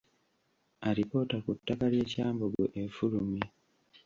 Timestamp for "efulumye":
2.83-3.45